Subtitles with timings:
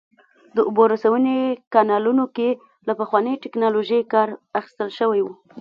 [0.55, 1.37] د اوبو رسونې
[1.73, 2.49] کانالونو کې
[2.87, 4.27] له پخوانۍ ټکنالوژۍ کار
[4.59, 5.27] اخیستل شوی و